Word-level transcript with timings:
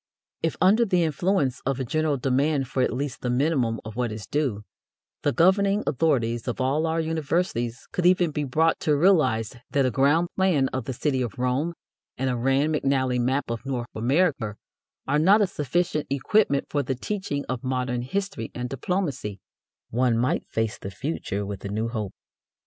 If 0.41 0.57
under 0.59 0.83
the 0.83 1.03
influence 1.03 1.61
of 1.63 1.79
a 1.79 1.85
general 1.85 2.17
demand 2.17 2.67
for 2.67 2.81
at 2.81 2.91
least 2.91 3.21
the 3.21 3.29
minimum 3.29 3.79
of 3.85 3.95
what 3.95 4.11
is 4.11 4.25
due, 4.25 4.63
the 5.21 5.31
governing 5.31 5.83
authorities 5.85 6.47
of 6.47 6.59
all 6.59 6.87
our 6.87 6.99
universities 6.99 7.87
could 7.91 8.07
even 8.07 8.31
be 8.31 8.43
brought 8.43 8.79
to 8.79 8.95
realize 8.95 9.55
that 9.69 9.85
a 9.85 9.91
ground 9.91 10.29
plan 10.35 10.69
of 10.69 10.85
the 10.85 10.93
city 10.93 11.21
of 11.21 11.37
Rome 11.37 11.75
and 12.17 12.31
a 12.31 12.35
Rand 12.35 12.73
McNally 12.73 13.19
map 13.21 13.51
of 13.51 13.63
North 13.63 13.89
America 13.93 14.55
are 15.05 15.19
not 15.19 15.39
a 15.39 15.45
sufficient 15.45 16.07
equipment 16.09 16.65
for 16.67 16.81
the 16.81 16.95
teaching 16.95 17.45
of 17.47 17.63
modern 17.63 18.01
history 18.01 18.49
and 18.55 18.69
diplomacy, 18.69 19.39
one 19.91 20.17
might 20.17 20.47
face 20.47 20.79
the 20.79 20.89
future 20.89 21.45
with 21.45 21.63
a 21.63 21.69
new 21.69 21.89
hope. 21.89 22.15